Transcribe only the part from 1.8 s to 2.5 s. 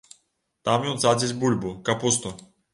капусту.